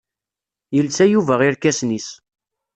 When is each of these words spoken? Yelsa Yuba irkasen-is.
Yelsa 0.75 1.05
Yuba 1.07 1.35
irkasen-is. 1.47 2.07